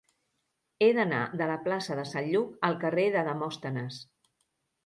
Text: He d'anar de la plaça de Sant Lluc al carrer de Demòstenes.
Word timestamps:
He 0.85 0.87
d'anar 0.99 1.19
de 1.41 1.49
la 1.51 1.59
plaça 1.69 1.97
de 2.01 2.05
Sant 2.13 2.31
Lluc 2.31 2.57
al 2.71 2.81
carrer 2.85 3.07
de 3.17 3.27
Demòstenes. 3.29 4.01